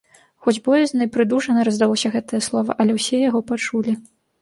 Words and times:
Хоць 0.45 0.61
боязна 0.67 1.07
і 1.09 1.11
прыдушана 1.17 1.67
раздалося 1.71 2.13
гэтае 2.17 2.43
слова, 2.49 2.71
але 2.83 2.91
ўсе 2.99 3.25
яго 3.29 3.47
пачулі. 3.55 4.01